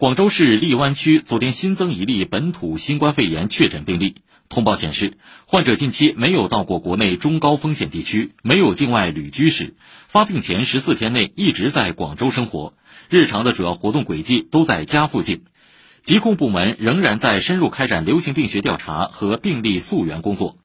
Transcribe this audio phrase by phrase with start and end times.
[0.00, 4.14] 广州市荔湾区昨天新增一例本土新冠肺炎确诊病例。
[4.48, 9.74] 通报显示患者近期没有到过国内中高风险地区没有境外旅居史
[10.06, 12.74] 发病前十四天内一直在广州生活。
[13.08, 15.42] 日常的主要活动轨迹都在家附近。
[16.00, 20.58] 疾控部门仍然在深入开展流行病学调查和病例溯源工作。